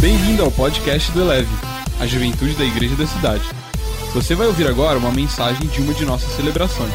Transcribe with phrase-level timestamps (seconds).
[0.00, 1.50] Bem-vindo ao podcast do Eleve,
[2.00, 3.44] a juventude da igreja da cidade.
[4.14, 6.90] Você vai ouvir agora uma mensagem de uma de nossas celebrações.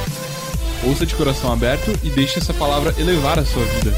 [0.84, 3.94] Ouça de coração aberto e deixe essa palavra elevar a sua vida.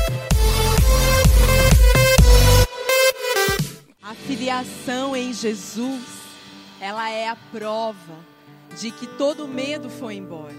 [4.02, 6.04] A filiação em Jesus,
[6.82, 7.96] ela é a prova
[8.78, 10.54] de que todo medo foi embora.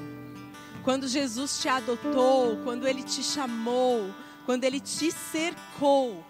[0.83, 4.09] Quando Jesus te adotou, quando ele te chamou,
[4.49, 6.25] quando ele te cercou,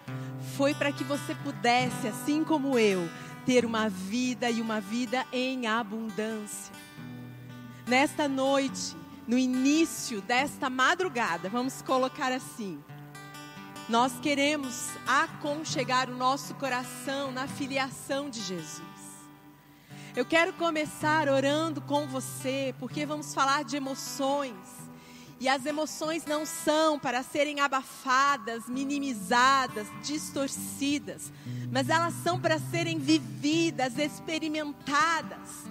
[0.57, 3.09] foi para que você pudesse, assim como eu,
[3.45, 6.73] ter uma vida e uma vida em abundância.
[7.87, 8.93] Nesta noite,
[9.25, 12.83] no início desta madrugada, vamos colocar assim,
[13.87, 18.81] nós queremos aconchegar o nosso coração na filiação de Jesus.
[20.13, 24.88] Eu quero começar orando com você, porque vamos falar de emoções.
[25.39, 31.31] E as emoções não são para serem abafadas, minimizadas, distorcidas,
[31.71, 35.63] mas elas são para serem vividas, experimentadas.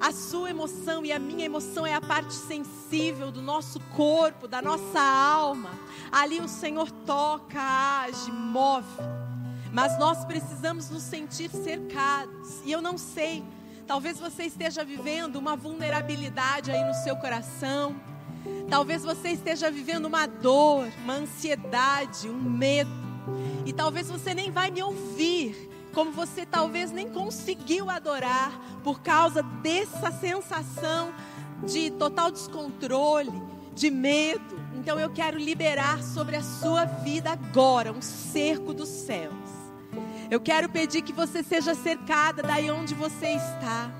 [0.00, 4.62] A sua emoção e a minha emoção é a parte sensível do nosso corpo, da
[4.62, 5.70] nossa alma.
[6.10, 8.86] Ali o Senhor toca, age, move.
[9.70, 12.62] Mas nós precisamos nos sentir cercados.
[12.64, 13.44] E eu não sei,
[13.86, 17.94] talvez você esteja vivendo uma vulnerabilidade aí no seu coração
[18.68, 22.90] Talvez você esteja vivendo uma dor, uma ansiedade, um medo.
[23.66, 29.42] E talvez você nem vai me ouvir, como você talvez nem conseguiu adorar por causa
[29.42, 31.12] dessa sensação
[31.64, 33.42] de total descontrole,
[33.74, 34.60] de medo.
[34.74, 39.34] Então eu quero liberar sobre a sua vida agora um cerco dos céus.
[40.30, 43.90] Eu quero pedir que você seja cercada daí onde você está.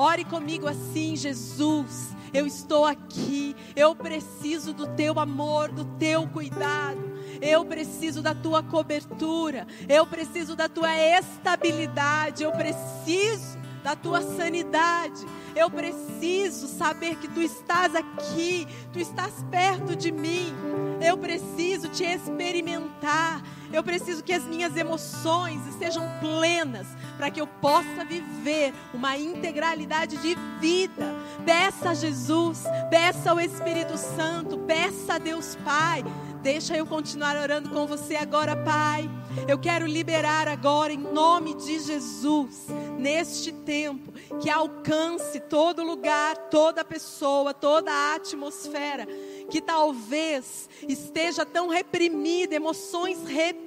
[0.00, 7.10] Ore comigo assim, Jesus eu estou aqui, eu preciso do teu amor, do teu cuidado.
[7.40, 15.26] Eu preciso da tua cobertura, eu preciso da tua estabilidade, eu preciso da tua sanidade.
[15.56, 20.54] Eu preciso saber que tu estás aqui, tu estás perto de mim.
[21.00, 23.42] Eu preciso te experimentar.
[23.72, 26.86] Eu preciso que as minhas emoções estejam plenas
[27.16, 31.14] para que eu possa viver uma integralidade de vida.
[31.44, 36.04] Peça a Jesus, peça ao Espírito Santo, peça a Deus Pai.
[36.42, 39.08] Deixa eu continuar orando com você agora, Pai.
[39.46, 42.66] Eu quero liberar agora, em nome de Jesus,
[42.98, 44.10] neste tempo,
[44.40, 49.06] que alcance todo lugar, toda pessoa, toda a atmosfera
[49.50, 53.59] que talvez esteja tão reprimida, emoções reprimidas.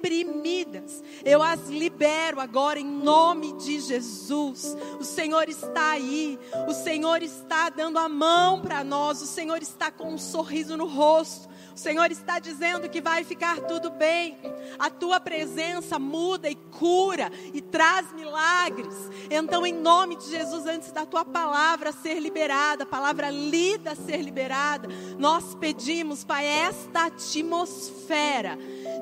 [1.24, 4.76] Eu as libero agora em nome de Jesus.
[5.00, 6.38] O Senhor está aí,
[6.68, 10.86] o Senhor está dando a mão para nós, o Senhor está com um sorriso no
[10.86, 11.54] rosto.
[11.74, 14.38] O Senhor está dizendo que vai ficar tudo bem.
[14.78, 18.94] A tua presença muda e cura e traz milagres.
[19.28, 24.22] Então, em nome de Jesus, antes da tua palavra ser liberada, a palavra lida ser
[24.22, 24.88] liberada,
[25.18, 28.56] nós pedimos, Pai, esta atmosfera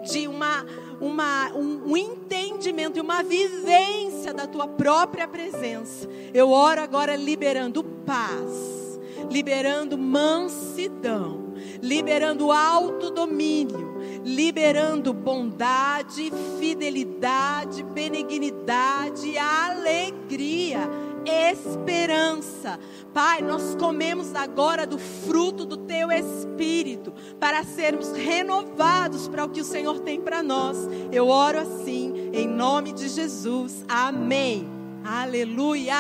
[0.05, 0.65] de uma,
[1.01, 6.09] uma, um, um entendimento e uma vivência da tua própria presença.
[6.33, 9.01] Eu oro agora liberando paz,
[9.31, 11.43] liberando mansidão
[11.83, 13.93] liberando autodomínio,
[14.25, 20.89] liberando bondade, fidelidade, benignidade, alegria,
[21.27, 22.79] esperança.
[23.13, 29.61] Pai, nós comemos agora do fruto do teu espírito para sermos renovados para o que
[29.61, 30.79] o Senhor tem para nós.
[31.11, 33.85] Eu oro assim, em nome de Jesus.
[33.89, 34.67] Amém.
[35.05, 35.95] Aleluia.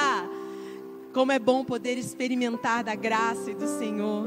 [1.12, 4.26] Como é bom poder experimentar da graça e do Senhor.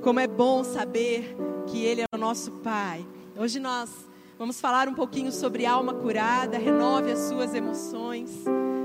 [0.00, 3.04] Como é bom saber que Ele é o nosso Pai.
[3.36, 3.90] Hoje nós
[4.38, 8.30] vamos falar um pouquinho sobre alma curada, renove as suas emoções.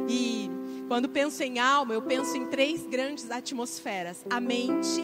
[0.09, 0.58] E
[0.89, 5.03] quando penso em alma, eu penso em três grandes atmosferas: a mente,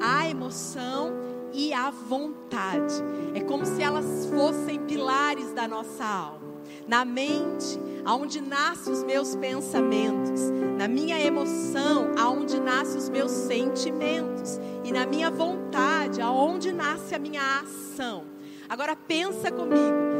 [0.00, 1.12] a emoção
[1.52, 2.94] e a vontade.
[3.34, 6.56] É como se elas fossem pilares da nossa alma.
[6.88, 10.40] Na mente, aonde nascem os meus pensamentos,
[10.78, 17.18] na minha emoção, aonde nascem os meus sentimentos e na minha vontade, aonde nasce a
[17.18, 18.24] minha ação.
[18.68, 20.15] Agora pensa comigo,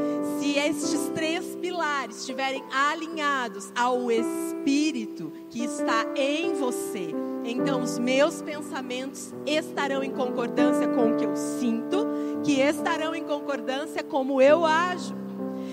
[0.46, 7.08] se estes três pilares estiverem alinhados ao espírito que está em você,
[7.44, 12.06] então os meus pensamentos estarão em concordância com o que eu sinto,
[12.44, 15.25] que estarão em concordância com como eu ajo.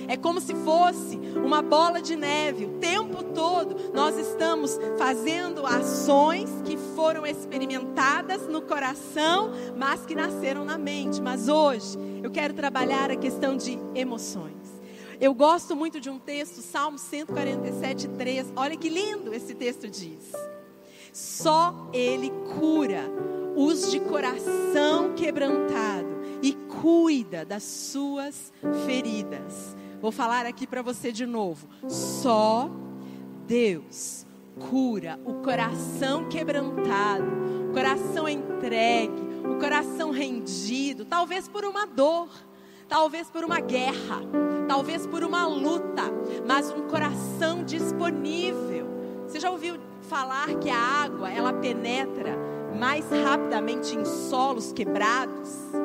[0.08, 2.66] É como se fosse uma bola de neve.
[2.66, 10.66] O tempo todo nós estamos fazendo ações que foram experimentadas no coração, mas que nasceram
[10.66, 11.22] na mente.
[11.22, 14.54] Mas hoje eu quero trabalhar a questão de emoções.
[15.20, 18.54] eu gosto muito de um texto, Salmo 147, 3.
[18.56, 20.32] Olha que lindo esse texto diz.
[21.14, 23.04] Só Ele cura
[23.56, 28.52] os de coração quebrantado e cuida das suas
[28.86, 29.76] feridas.
[30.04, 31.66] Vou falar aqui para você de novo.
[31.88, 32.70] Só
[33.48, 34.26] Deus
[34.70, 37.24] cura o coração quebrantado,
[37.70, 39.14] o coração entregue,
[39.50, 42.28] o coração rendido, talvez por uma dor,
[42.90, 44.20] talvez por uma guerra,
[44.68, 46.04] talvez por uma luta,
[46.46, 48.86] mas um coração disponível.
[49.26, 52.38] Você já ouviu falar que a água ela penetra
[52.78, 55.83] mais rapidamente em solos quebrados?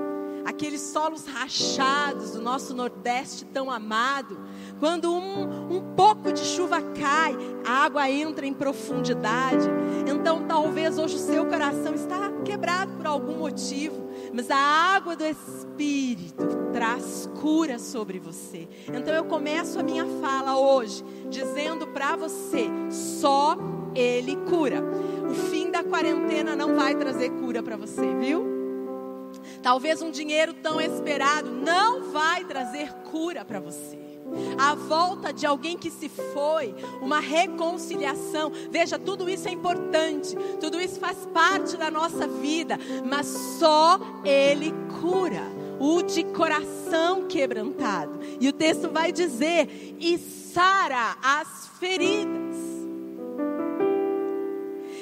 [0.58, 4.40] Aqueles solos rachados do nosso Nordeste tão amado,
[4.81, 9.69] quando um, um pouco de chuva cai, a água entra em profundidade.
[10.05, 15.25] Então, talvez hoje o seu coração está quebrado por algum motivo, mas a água do
[15.25, 18.69] Espírito traz cura sobre você.
[18.93, 23.56] Então, eu começo a minha fala hoje dizendo para você: só
[23.94, 24.82] Ele cura.
[25.31, 28.57] O fim da quarentena não vai trazer cura para você, viu?
[29.62, 34.09] Talvez um dinheiro tão esperado não vai trazer cura para você
[34.59, 38.53] a volta de alguém que se foi, uma reconciliação.
[38.71, 44.73] Veja, tudo isso é importante, tudo isso faz parte da nossa vida, mas só Ele
[45.00, 45.43] cura
[45.81, 48.19] o de coração quebrantado.
[48.41, 52.59] E o texto vai dizer: e sara as feridas.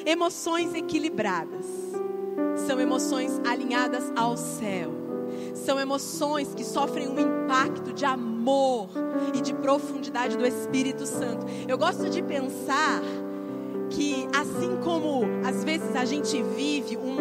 [0.04, 1.66] Emoções equilibradas
[2.66, 5.06] são emoções alinhadas ao céu
[5.56, 8.88] são emoções que sofrem um impacto de amor
[9.34, 11.46] e de profundidade do Espírito Santo.
[11.66, 13.00] Eu gosto de pensar
[13.90, 17.16] que, assim como às vezes a gente vive um,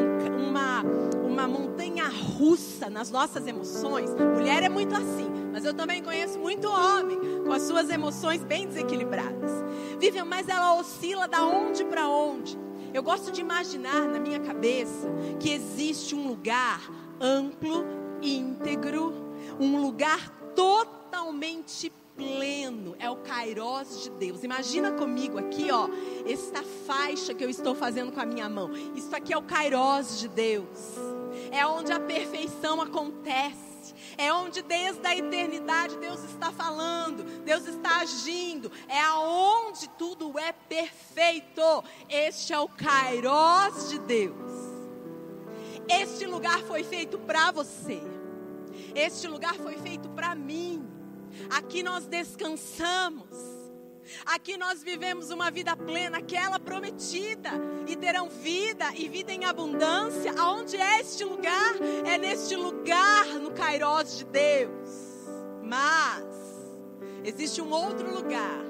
[0.48, 0.84] uma,
[1.26, 6.68] uma montanha russa nas nossas emoções, mulher é muito assim, mas eu também conheço muito
[6.68, 9.52] homem com as suas emoções bem desequilibradas.
[10.00, 12.65] Vive, mas ela oscila da onde para onde.
[12.96, 16.80] Eu gosto de imaginar na minha cabeça que existe um lugar
[17.20, 17.84] amplo
[18.22, 19.14] íntegro,
[19.60, 24.46] um lugar totalmente pleno, é o Kairos de Deus.
[24.46, 25.90] Imagina comigo aqui, ó,
[26.26, 28.72] esta faixa que eu estou fazendo com a minha mão.
[28.96, 30.96] Isso aqui é o Kairos de Deus.
[31.52, 33.75] É onde a perfeição acontece.
[34.18, 38.72] É onde desde a eternidade Deus está falando, Deus está agindo.
[38.88, 41.84] É aonde tudo é perfeito.
[42.10, 44.76] Este é o Kairos de Deus.
[45.88, 48.02] Este lugar foi feito para você.
[48.96, 50.88] Este lugar foi feito para mim.
[51.50, 53.55] Aqui nós descansamos.
[54.26, 57.52] Aqui nós vivemos uma vida plena, aquela prometida,
[57.88, 60.34] e terão vida e vida em abundância.
[60.38, 61.76] Aonde é este lugar?
[62.06, 64.90] É neste lugar, no Cairós de Deus.
[65.64, 66.26] Mas
[67.24, 68.64] existe um outro lugar,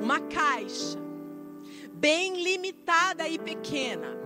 [0.00, 0.98] uma caixa,
[1.92, 4.16] bem limitada e pequena,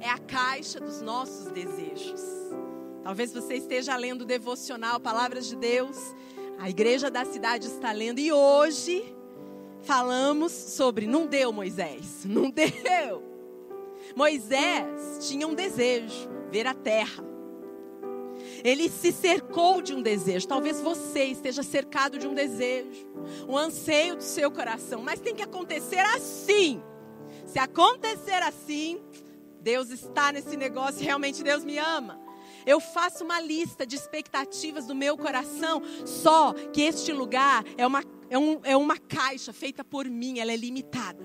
[0.00, 2.22] é a caixa dos nossos desejos.
[3.02, 5.96] Talvez você esteja lendo o devocional Palavras de Deus.
[6.58, 9.13] A igreja da cidade está lendo e hoje
[9.84, 13.22] falamos sobre não deu Moisés, não deu.
[14.16, 17.24] Moisés tinha um desejo, ver a terra.
[18.62, 20.48] Ele se cercou de um desejo.
[20.48, 23.06] Talvez você esteja cercado de um desejo,
[23.48, 26.82] um anseio do seu coração, mas tem que acontecer assim.
[27.46, 29.00] Se acontecer assim,
[29.60, 32.23] Deus está nesse negócio, realmente Deus me ama.
[32.66, 38.02] Eu faço uma lista de expectativas do meu coração, só que este lugar é uma,
[38.30, 41.24] é, um, é uma caixa feita por mim, ela é limitada.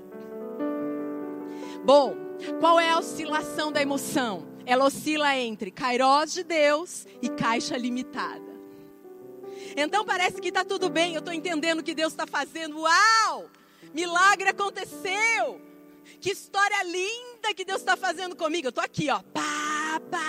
[1.84, 2.16] Bom,
[2.60, 4.48] qual é a oscilação da emoção?
[4.66, 8.50] Ela oscila entre kairós de Deus e caixa limitada.
[9.76, 12.80] Então parece que está tudo bem, eu estou entendendo o que Deus está fazendo.
[12.80, 13.50] Uau!
[13.94, 15.62] Milagre aconteceu!
[16.20, 18.68] Que história linda que Deus está fazendo comigo.
[18.68, 19.20] Eu estou aqui, ó.
[19.34, 20.29] Pá, pá,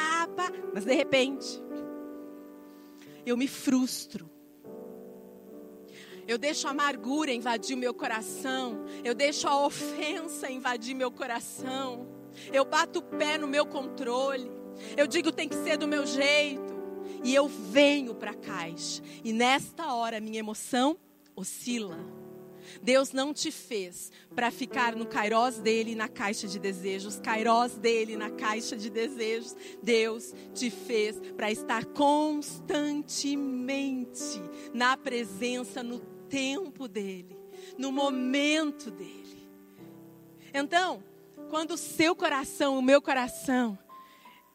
[0.73, 1.63] Mas de repente,
[3.25, 4.31] eu me frustro.
[6.27, 8.85] Eu deixo a amargura invadir o meu coração.
[9.03, 12.07] Eu deixo a ofensa invadir meu coração.
[12.53, 14.51] Eu bato o pé no meu controle.
[14.97, 16.71] Eu digo tem que ser do meu jeito.
[17.25, 19.03] E eu venho para a caixa.
[19.25, 20.97] E nesta hora minha emoção
[21.35, 21.99] oscila.
[22.83, 28.17] Deus não te fez para ficar no kairós dele na caixa de desejos, kairós dele
[28.17, 29.55] na caixa de desejos.
[29.83, 34.41] Deus te fez para estar constantemente
[34.73, 35.99] na presença, no
[36.29, 37.37] tempo dele,
[37.77, 39.51] no momento dele.
[40.53, 41.03] Então,
[41.49, 43.77] quando o seu coração, o meu coração,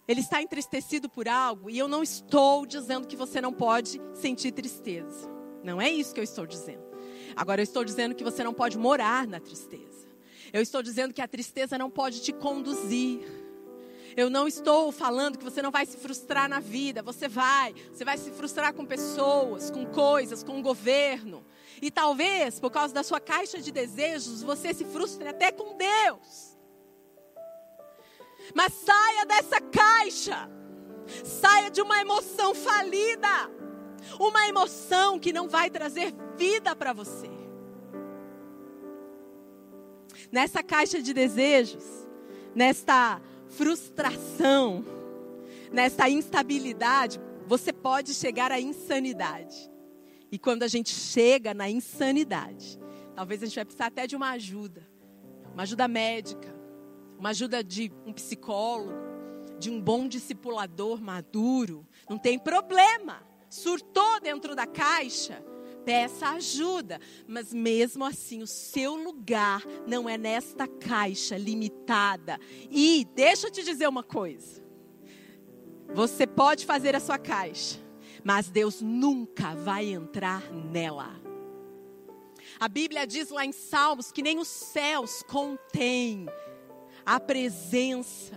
[0.07, 4.51] ele está entristecido por algo, e eu não estou dizendo que você não pode sentir
[4.51, 5.29] tristeza.
[5.63, 6.84] Não é isso que eu estou dizendo.
[7.35, 10.07] Agora eu estou dizendo que você não pode morar na tristeza.
[10.53, 13.19] Eu estou dizendo que a tristeza não pode te conduzir.
[14.15, 17.01] Eu não estou falando que você não vai se frustrar na vida.
[17.01, 17.73] Você vai.
[17.91, 21.45] Você vai se frustrar com pessoas, com coisas, com o governo.
[21.81, 26.57] E talvez, por causa da sua caixa de desejos, você se frustre até com Deus.
[28.53, 30.49] Mas saia dessa caixa.
[31.23, 33.27] Saia de uma emoção falida.
[34.19, 37.29] Uma emoção que não vai trazer vida para você.
[40.31, 41.83] Nessa caixa de desejos,
[42.53, 44.83] nesta frustração,
[45.71, 49.71] nessa instabilidade, você pode chegar à insanidade.
[50.31, 52.79] E quando a gente chega na insanidade,
[53.15, 54.85] talvez a gente vai precisar até de uma ajuda,
[55.53, 56.53] uma ajuda médica,
[57.17, 58.93] uma ajuda de um psicólogo,
[59.59, 61.87] de um bom discipulador maduro.
[62.09, 63.23] Não tem problema.
[63.55, 65.41] Surtou dentro da caixa,
[65.85, 66.99] peça ajuda.
[67.25, 72.37] Mas mesmo assim, o seu lugar não é nesta caixa limitada.
[72.69, 74.61] E deixa eu te dizer uma coisa.
[75.93, 77.79] Você pode fazer a sua caixa,
[78.25, 81.15] mas Deus nunca vai entrar nela.
[82.59, 86.25] A Bíblia diz lá em Salmos que nem os céus contêm
[87.05, 88.35] a presença,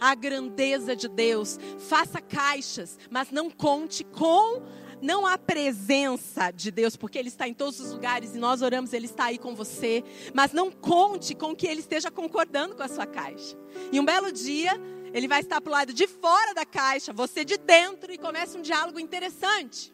[0.00, 1.58] a grandeza de Deus.
[1.78, 4.62] Faça caixas, mas não conte com
[5.02, 8.92] não há presença de Deus, porque Ele está em todos os lugares e nós oramos,
[8.92, 10.04] Ele está aí com você.
[10.34, 13.56] Mas não conte com que Ele esteja concordando com a sua caixa.
[13.90, 14.78] E um belo dia,
[15.12, 18.58] Ele vai estar para o lado de fora da caixa, você de dentro, e começa
[18.58, 19.92] um diálogo interessante.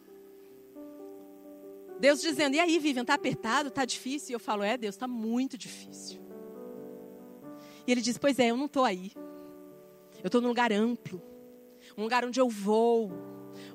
[1.99, 3.69] Deus dizendo: E aí, Vivian, está apertado?
[3.69, 4.31] Está difícil?
[4.31, 6.21] E eu falo: É, Deus, está muito difícil.
[7.87, 9.13] E Ele diz: Pois é, eu não estou aí.
[10.23, 11.23] Eu estou num lugar amplo,
[11.97, 13.13] um lugar onde eu vou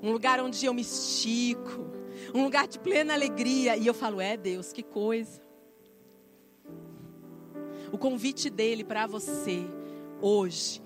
[0.01, 1.89] um lugar onde eu me estico,
[2.33, 3.77] um lugar de plena alegria.
[3.77, 5.41] E eu falo: é Deus, que coisa.
[7.91, 9.65] O convite dele para você
[10.21, 10.81] hoje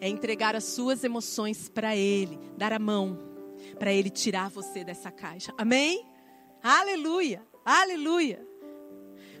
[0.00, 3.18] é entregar as suas emoções para ele, dar a mão,
[3.78, 5.52] para ele tirar você dessa caixa.
[5.56, 6.06] Amém?
[6.62, 8.47] Aleluia, aleluia.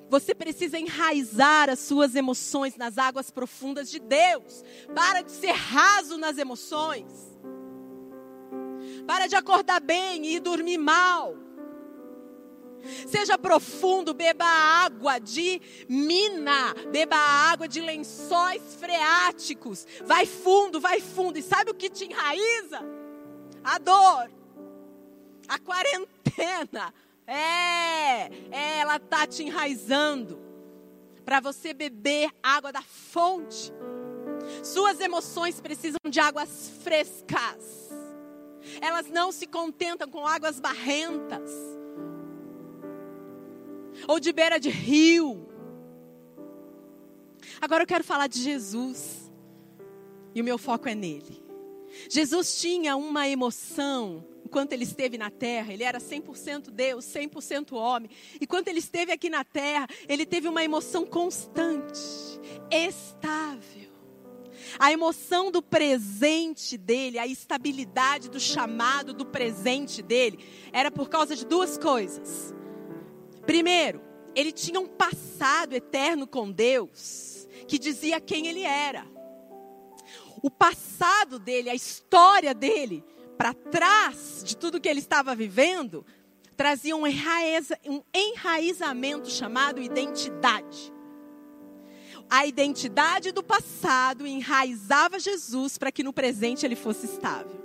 [0.08, 4.64] Você precisa enraizar as suas emoções nas águas profundas de Deus.
[4.94, 7.38] Para de ser raso nas emoções.
[9.06, 11.36] Para de acordar bem e dormir mal.
[13.06, 19.86] Seja profundo, beba água de mina, beba água de lençóis freáticos.
[20.04, 21.38] Vai fundo, vai fundo.
[21.38, 22.80] E sabe o que te enraiza?
[23.62, 24.30] A dor,
[25.48, 26.94] a quarentena.
[27.28, 30.40] É, é ela tá te enraizando
[31.26, 33.70] para você beber água da fonte.
[34.64, 37.90] Suas emoções precisam de águas frescas.
[38.80, 41.50] Elas não se contentam com águas barrentas
[44.06, 45.46] ou de beira de rio.
[47.60, 49.30] Agora eu quero falar de Jesus.
[50.34, 51.47] E o meu foco é nele.
[52.08, 58.10] Jesus tinha uma emoção enquanto ele esteve na terra, ele era 100% Deus, 100% homem.
[58.40, 62.00] E quando ele esteve aqui na terra, ele teve uma emoção constante,
[62.70, 63.88] estável
[64.78, 70.38] a emoção do presente dele, a estabilidade do chamado do presente dele,
[70.72, 72.54] era por causa de duas coisas.
[73.46, 74.02] Primeiro,
[74.34, 79.06] ele tinha um passado eterno com Deus, que dizia quem ele era.
[80.42, 83.04] O passado dele, a história dele,
[83.36, 86.04] para trás de tudo que ele estava vivendo,
[86.56, 90.92] trazia um, enraiza, um enraizamento chamado identidade
[92.30, 97.58] a identidade do passado enraizava Jesus para que no presente ele fosse estável.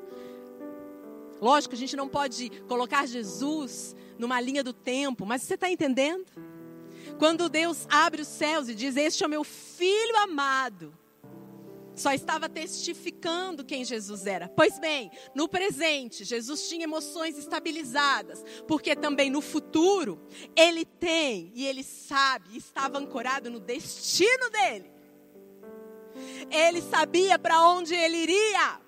[1.41, 6.25] Lógico, a gente não pode colocar Jesus numa linha do tempo, mas você está entendendo?
[7.19, 10.97] Quando Deus abre os céus e diz: Este é o meu filho amado,
[11.95, 14.49] só estava testificando quem Jesus era.
[14.49, 20.21] Pois bem, no presente, Jesus tinha emoções estabilizadas, porque também no futuro,
[20.55, 24.91] ele tem e ele sabe, estava ancorado no destino dele.
[26.49, 28.79] Ele sabia para onde ele iria.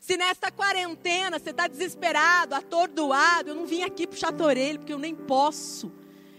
[0.00, 4.92] Se nesta quarentena você está desesperado, atordoado, eu não vim aqui puxar a orelha, porque
[4.92, 5.92] eu nem posso,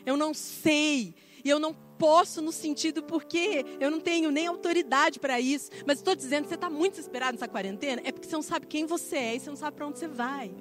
[0.06, 1.13] eu não sei,
[1.47, 5.71] e eu não posso no sentido porque eu não tenho nem autoridade para isso.
[5.85, 8.67] Mas estou dizendo que você está muito desesperado nessa quarentena, é porque você não sabe
[8.67, 10.53] quem você é e você não sabe para onde você vai.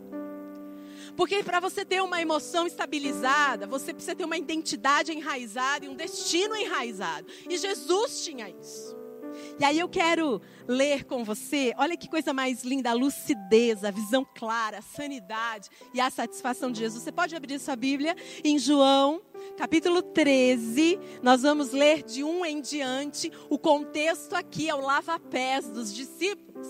[1.16, 5.94] Porque para você ter uma emoção estabilizada, você precisa ter uma identidade enraizada e um
[5.96, 7.26] destino enraizado.
[7.48, 8.96] E Jesus tinha isso.
[9.58, 13.90] E aí eu quero ler com você, olha que coisa mais linda, a lucidez, a
[13.90, 17.02] visão clara, a sanidade e a satisfação de Jesus.
[17.02, 19.22] Você pode abrir sua Bíblia em João,
[19.56, 20.98] capítulo 13.
[21.22, 23.32] Nós vamos ler de um em diante.
[23.48, 26.66] O contexto aqui é o lava-pés dos discípulos.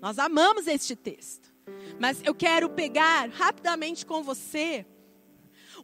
[0.00, 1.54] Nós amamos este texto.
[1.98, 4.84] Mas eu quero pegar rapidamente com você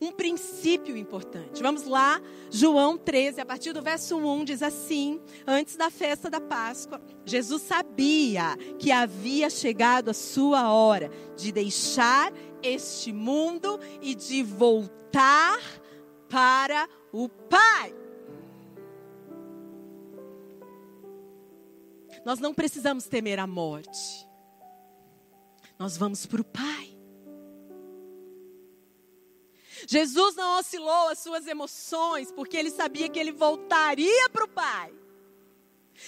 [0.00, 1.62] um princípio importante.
[1.62, 6.40] Vamos lá, João 13, a partir do verso 1, diz assim: Antes da festa da
[6.40, 14.42] Páscoa, Jesus sabia que havia chegado a sua hora de deixar este mundo e de
[14.42, 15.58] voltar
[16.28, 17.94] para o Pai.
[22.24, 24.26] Nós não precisamos temer a morte.
[25.78, 26.99] Nós vamos para o Pai.
[29.86, 34.92] Jesus não oscilou as suas emoções, porque ele sabia que ele voltaria para o Pai.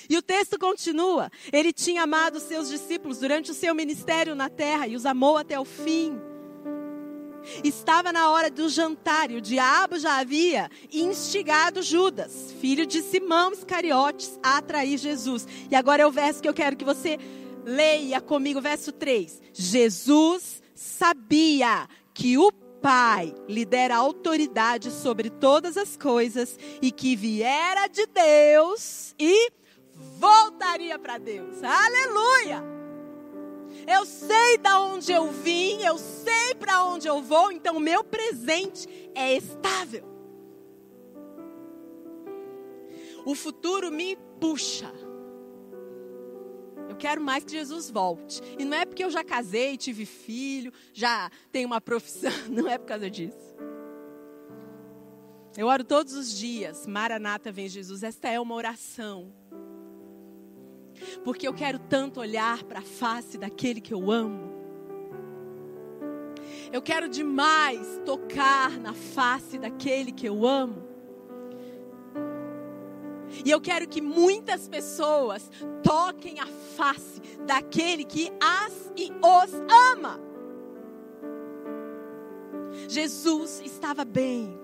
[0.09, 4.87] E o texto continua: ele tinha amado seus discípulos durante o seu ministério na terra
[4.87, 6.21] e os amou até o fim.
[7.65, 13.53] Estava na hora do jantar e o diabo já havia instigado Judas, filho de Simão
[13.53, 15.47] Iscariotes, a atrair Jesus.
[15.71, 17.19] E agora é o verso que eu quero que você
[17.65, 19.41] leia comigo, verso 3.
[19.53, 22.53] Jesus sabia que o
[22.83, 29.53] Pai lhe dera autoridade sobre todas as coisas e que viera de Deus e
[30.19, 31.63] voltaria para Deus.
[31.63, 32.63] Aleluia!
[33.87, 38.03] Eu sei da onde eu vim, eu sei para onde eu vou, então o meu
[38.03, 40.05] presente é estável.
[43.25, 44.93] O futuro me puxa.
[47.03, 48.41] Quero mais que Jesus volte.
[48.57, 52.79] E não é porque eu já casei, tive filho, já tenho uma profissão, não é
[52.79, 53.57] por causa disso.
[55.57, 58.05] Eu oro todos os dias, Maranata vem Jesus.
[58.05, 59.33] Esta é uma oração.
[61.25, 64.53] Porque eu quero tanto olhar para a face daquele que eu amo.
[66.73, 70.92] Eu quero demais tocar na face daquele que eu amo.
[73.45, 75.51] E eu quero que muitas pessoas
[75.83, 79.53] toquem a face daquele que as e os
[79.91, 80.21] ama.
[82.89, 84.59] Jesus estava bem.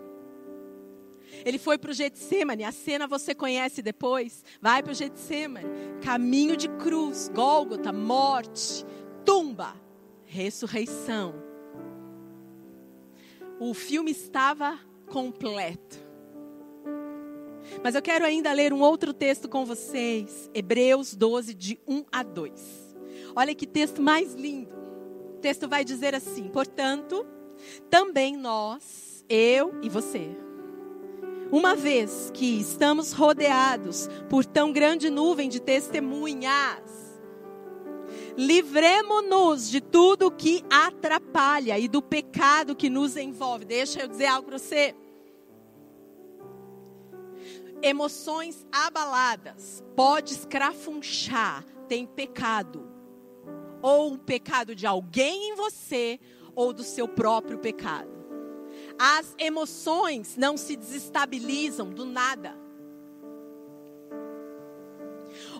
[1.44, 4.44] Ele foi para o Getsemane, a cena você conhece depois.
[4.60, 5.68] Vai para o Getsemane,
[6.02, 8.84] caminho de cruz, Gólgota, morte,
[9.24, 9.74] tumba,
[10.24, 11.34] ressurreição.
[13.60, 16.07] O filme estava completo.
[17.82, 22.22] Mas eu quero ainda ler um outro texto com vocês, Hebreus 12, de 1 a
[22.22, 22.96] 2.
[23.34, 24.74] Olha que texto mais lindo.
[25.36, 27.26] O texto vai dizer assim: Portanto,
[27.88, 30.36] também nós, eu e você,
[31.50, 36.82] uma vez que estamos rodeados por tão grande nuvem de testemunhas,
[38.36, 43.64] livremos-nos de tudo que atrapalha e do pecado que nos envolve.
[43.64, 44.94] Deixa eu dizer algo para você
[47.82, 52.88] emoções abaladas, pode escrafunchar, tem pecado.
[53.80, 56.18] Ou o pecado de alguém em você,
[56.54, 58.10] ou do seu próprio pecado.
[58.98, 62.58] As emoções não se desestabilizam do nada.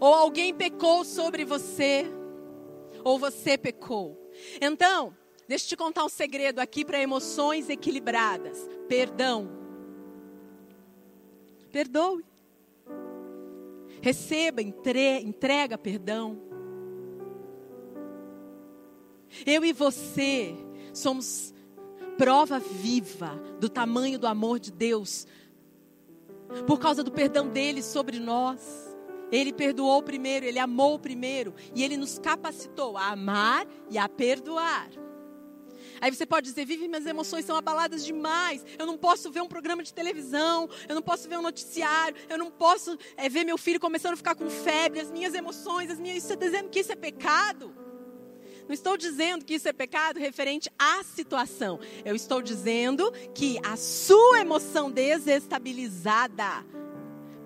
[0.00, 2.04] Ou alguém pecou sobre você,
[3.04, 4.18] ou você pecou.
[4.61, 9.58] Então, deixa eu te contar um segredo aqui para emoções equilibradas: perdão
[11.70, 12.24] Perdoe.
[14.00, 16.40] Receba, entre, entrega perdão.
[19.44, 20.54] Eu e você
[20.92, 21.52] somos
[22.16, 25.26] prova viva do tamanho do amor de Deus,
[26.66, 28.88] por causa do perdão dele sobre nós.
[29.31, 34.88] Ele perdoou primeiro, ele amou primeiro, e ele nos capacitou a amar e a perdoar.
[36.01, 38.65] Aí você pode dizer, vive, minhas emoções são abaladas demais.
[38.79, 42.39] Eu não posso ver um programa de televisão, eu não posso ver um noticiário, eu
[42.39, 45.99] não posso é, ver meu filho começando a ficar com febre, as minhas emoções, as
[45.99, 46.23] minhas.
[46.23, 47.75] Você está dizendo que isso é pecado?
[48.69, 51.81] Não estou dizendo que isso é pecado referente à situação.
[52.05, 56.67] Eu estou dizendo que a sua emoção desestabilizada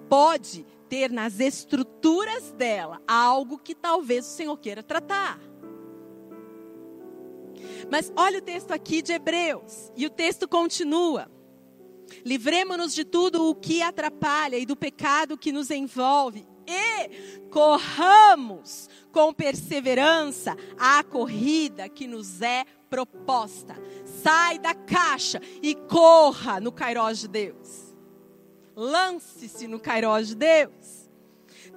[0.08, 5.40] pode ter nas estruturas dela algo que talvez o Senhor queira tratar.
[7.90, 11.30] Mas olha o texto aqui de Hebreus, e o texto continua.
[12.24, 19.32] Livremos-nos de tudo o que atrapalha e do pecado que nos envolve, e corramos com
[19.32, 23.74] perseverança a corrida que nos é proposta.
[24.04, 27.96] Sai da caixa e corra no Cairós de Deus.
[28.76, 30.81] Lance-se no Cairós de Deus.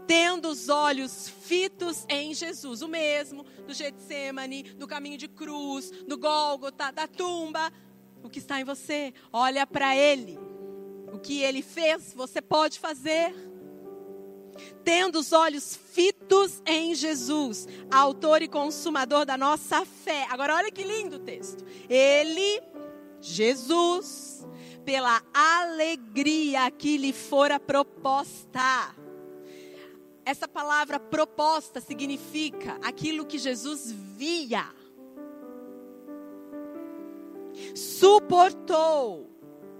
[0.07, 6.17] Tendo os olhos fitos em Jesus, o mesmo do Getsemane, do caminho de cruz, do
[6.17, 7.71] Gólgota, da tumba,
[8.23, 10.39] o que está em você, olha para ele.
[11.11, 13.33] O que ele fez, você pode fazer.
[14.83, 20.25] Tendo os olhos fitos em Jesus, autor e consumador da nossa fé.
[20.29, 21.65] Agora olha que lindo o texto.
[21.89, 22.61] Ele,
[23.19, 24.45] Jesus,
[24.83, 28.95] pela alegria que lhe fora proposta
[30.25, 34.65] essa palavra proposta significa aquilo que Jesus via.
[37.75, 39.29] Suportou.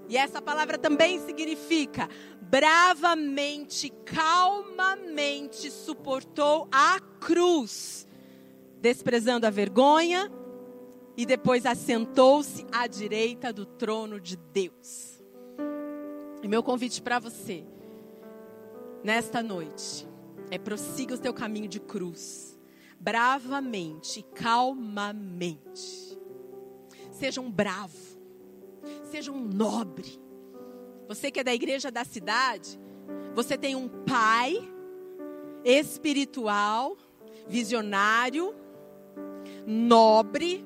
[0.08, 2.08] E essa palavra também significa
[2.40, 8.06] bravamente, calmamente suportou a cruz,
[8.80, 10.30] desprezando a vergonha
[11.16, 15.20] e depois assentou-se à direita do trono de Deus.
[16.40, 17.64] E meu convite para você,
[19.02, 20.06] nesta noite,
[20.50, 22.58] é prossiga o teu caminho de cruz,
[22.98, 26.18] bravamente, calmamente.
[27.10, 27.96] Seja um bravo,
[29.10, 30.20] seja um nobre.
[31.08, 32.78] Você que é da igreja da cidade,
[33.34, 34.56] você tem um pai
[35.64, 36.96] espiritual,
[37.48, 38.54] visionário,
[39.66, 40.64] nobre,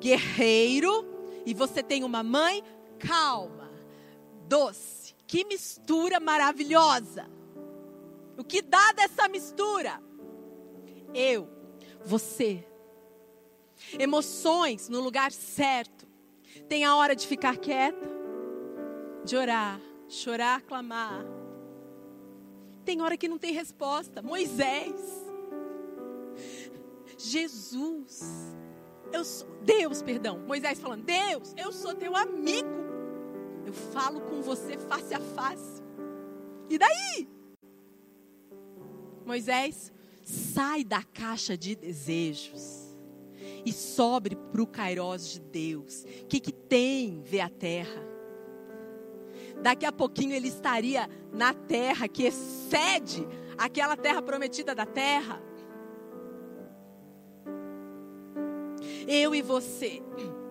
[0.00, 1.06] guerreiro,
[1.44, 2.62] e você tem uma mãe
[2.98, 3.70] calma,
[4.46, 5.14] doce.
[5.26, 7.37] Que mistura maravilhosa!
[8.38, 10.00] O que dá dessa mistura?
[11.12, 11.48] Eu,
[12.04, 12.64] você.
[13.98, 16.06] Emoções no lugar certo.
[16.68, 18.08] Tem a hora de ficar quieta,
[19.24, 21.24] de orar, chorar, clamar.
[22.84, 24.22] Tem hora que não tem resposta.
[24.22, 24.94] Moisés.
[27.18, 28.54] Jesus.
[29.12, 30.38] Eu sou, Deus, perdão.
[30.46, 32.68] Moisés falando: Deus, eu sou teu amigo.
[33.66, 35.82] Eu falo com você face a face.
[36.70, 37.37] E daí?
[39.28, 39.92] Moisés,
[40.24, 42.96] sai da caixa de desejos
[43.62, 46.04] e sobre para o Kairós de Deus.
[46.22, 48.02] O que, que tem ver a terra?
[49.62, 55.42] Daqui a pouquinho ele estaria na terra que excede aquela terra prometida da terra.
[59.06, 60.02] Eu e você,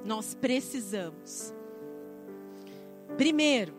[0.06, 1.52] nós precisamos,
[3.18, 3.74] primeiro,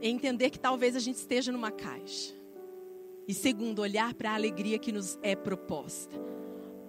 [0.00, 2.43] entender que talvez a gente esteja numa caixa.
[3.26, 6.14] E segundo, olhar para a alegria que nos é proposta.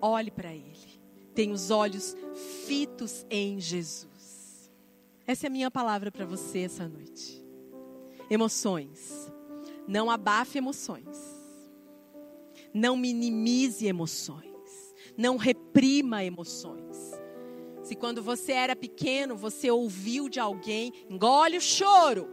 [0.01, 0.99] Olhe para Ele.
[1.33, 2.15] Tenha os olhos
[2.65, 4.71] fitos em Jesus.
[5.25, 7.43] Essa é a minha palavra para você essa noite.
[8.29, 9.31] Emoções.
[9.87, 11.17] Não abafe emoções.
[12.73, 14.45] Não minimize emoções.
[15.17, 17.13] Não reprima emoções.
[17.81, 22.27] Se quando você era pequeno, você ouviu de alguém, engole o choro.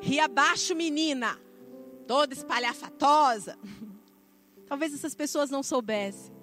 [0.00, 1.43] Ria abaixo, menina
[2.06, 3.58] toda espalhafatosa.
[4.66, 6.34] Talvez essas pessoas não soubessem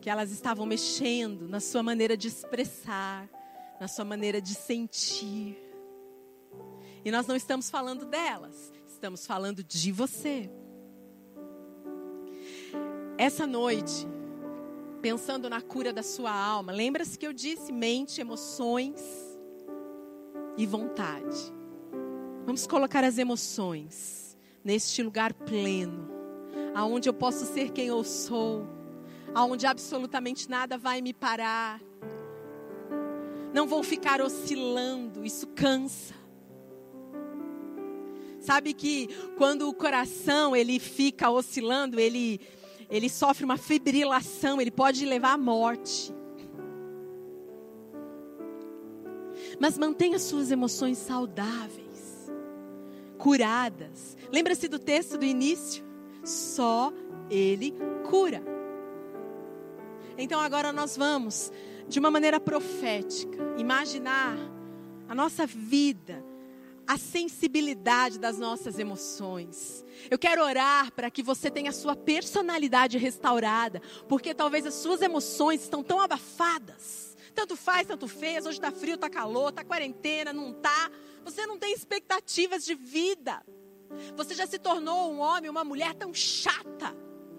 [0.00, 3.28] que elas estavam mexendo na sua maneira de expressar,
[3.80, 5.56] na sua maneira de sentir.
[7.04, 10.50] E nós não estamos falando delas, estamos falando de você.
[13.16, 14.06] Essa noite,
[15.00, 19.00] pensando na cura da sua alma, lembra-se que eu disse mente, emoções
[20.56, 21.52] e vontade.
[22.44, 24.31] Vamos colocar as emoções
[24.64, 26.08] neste lugar pleno,
[26.74, 28.66] aonde eu posso ser quem eu sou,
[29.34, 31.80] aonde absolutamente nada vai me parar.
[33.52, 36.14] Não vou ficar oscilando, isso cansa.
[38.40, 42.40] Sabe que quando o coração ele fica oscilando, ele
[42.90, 46.14] ele sofre uma fibrilação, ele pode levar à morte.
[49.58, 51.81] Mas mantenha suas emoções saudáveis
[53.22, 54.16] curadas.
[54.32, 55.84] Lembra-se do texto do início?
[56.24, 56.92] Só
[57.30, 57.72] Ele
[58.10, 58.42] cura.
[60.18, 61.52] Então agora nós vamos,
[61.86, 64.36] de uma maneira profética, imaginar
[65.08, 66.24] a nossa vida,
[66.84, 69.84] a sensibilidade das nossas emoções.
[70.10, 75.00] Eu quero orar para que você tenha a sua personalidade restaurada, porque talvez as suas
[75.00, 77.16] emoções estão tão abafadas.
[77.32, 80.90] Tanto faz, tanto fez, hoje está frio, está calor, está quarentena, não está.
[81.24, 83.42] Você não tem expectativas de vida.
[84.16, 86.96] Você já se tornou um homem, uma mulher tão chata,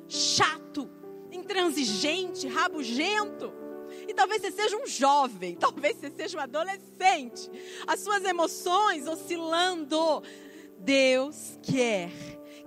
[0.08, 0.89] chato,
[1.32, 3.54] intransigente, rabugento.
[4.08, 7.50] E talvez você seja um jovem, talvez você seja um adolescente.
[7.88, 10.24] As suas emoções oscilando.
[10.80, 12.12] Deus quer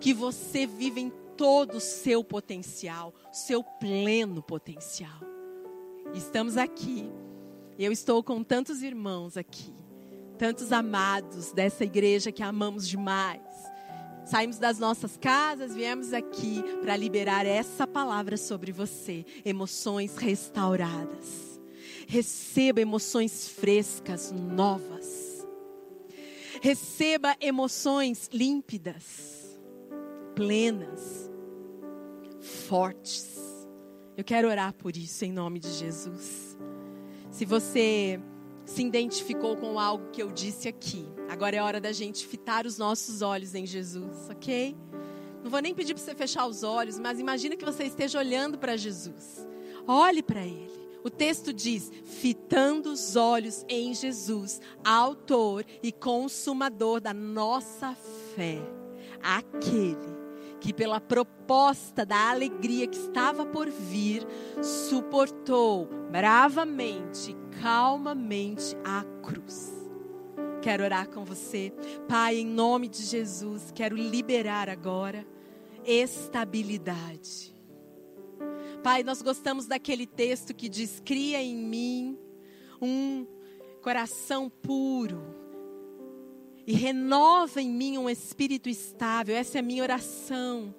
[0.01, 5.21] que você viva em todo o seu potencial, seu pleno potencial.
[6.15, 7.11] Estamos aqui.
[7.79, 9.75] Eu estou com tantos irmãos aqui
[10.37, 13.43] tantos amados dessa igreja que amamos demais.
[14.27, 19.25] Saímos das nossas casas, viemos aqui para liberar essa palavra sobre você.
[19.45, 21.61] Emoções restauradas.
[22.09, 25.47] Receba emoções frescas, novas.
[26.61, 29.61] Receba emoções límpidas,
[30.35, 31.31] plenas,
[32.69, 33.37] fortes.
[34.17, 36.59] Eu quero orar por isso em nome de Jesus.
[37.31, 38.21] Se você
[38.67, 41.07] se identificou com algo que eu disse aqui.
[41.29, 44.77] Agora é hora da gente fitar os nossos olhos em Jesus, ok?
[45.43, 48.59] Não vou nem pedir para você fechar os olhos, mas imagina que você esteja olhando
[48.59, 49.47] para Jesus.
[49.87, 50.87] Olhe para Ele.
[51.05, 57.97] O texto diz: fitando os olhos em Jesus, autor e consumador da nossa
[58.35, 58.61] fé,
[59.23, 60.26] aquele
[60.67, 64.27] que, pela proposta da alegria que estava por vir,
[64.61, 69.73] suportou bravamente calmamente à cruz.
[70.61, 71.73] Quero orar com você.
[72.09, 75.25] Pai, em nome de Jesus, quero liberar agora
[75.85, 77.55] estabilidade.
[78.83, 82.19] Pai, nós gostamos daquele texto que diz: Cria em mim
[82.83, 83.25] um
[83.81, 85.46] coração puro
[86.67, 89.37] e renova em mim um espírito estável.
[89.37, 90.75] Essa é a minha oração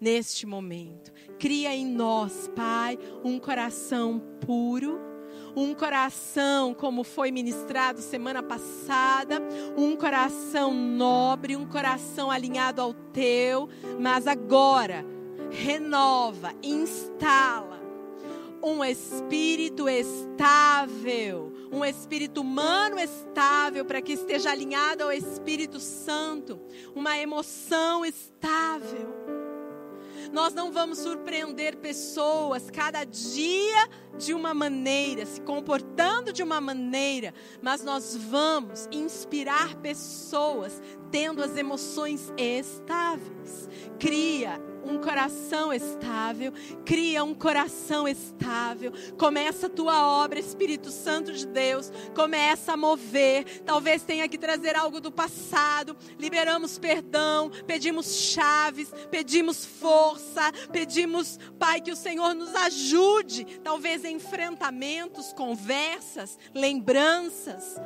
[0.00, 1.12] neste momento.
[1.38, 5.08] Cria em nós, Pai, um coração puro
[5.56, 9.42] um coração como foi ministrado semana passada,
[9.76, 15.04] um coração nobre, um coração alinhado ao teu, mas agora
[15.50, 17.77] renova, instala
[18.62, 26.60] um espírito estável, um espírito humano estável para que esteja alinhado ao Espírito Santo,
[26.94, 29.18] uma emoção estável
[30.32, 37.32] nós não vamos surpreender pessoas cada dia de uma maneira, se comportando de uma maneira,
[37.62, 43.68] mas nós vamos inspirar pessoas tendo as emoções estáveis.
[43.98, 46.52] Cria um coração estável,
[46.84, 48.92] cria um coração estável.
[49.16, 53.62] Começa a tua obra, Espírito Santo de Deus, começa a mover.
[53.64, 55.96] Talvez tenha que trazer algo do passado.
[56.18, 65.32] Liberamos perdão, pedimos chaves, pedimos força, pedimos, Pai, que o Senhor nos ajude, talvez enfrentamentos,
[65.32, 67.80] conversas, lembranças.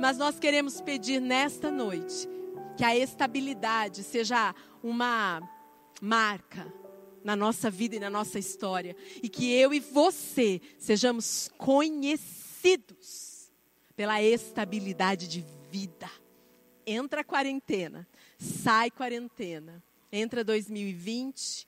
[0.00, 2.28] Mas nós queremos pedir nesta noite
[2.76, 5.40] que a estabilidade seja uma
[6.00, 6.72] marca
[7.24, 8.94] na nossa vida e na nossa história.
[9.22, 13.50] E que eu e você sejamos conhecidos
[13.96, 16.10] pela estabilidade de vida.
[16.86, 18.06] Entra a quarentena,
[18.38, 19.82] sai quarentena.
[20.12, 21.66] Entra 2020,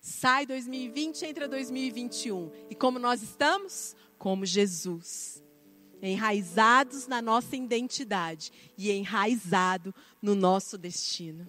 [0.00, 2.50] sai 2020, entra 2021.
[2.70, 3.94] E como nós estamos?
[4.16, 5.42] Como Jesus.
[6.00, 11.48] Enraizados na nossa identidade e enraizado no nosso destino.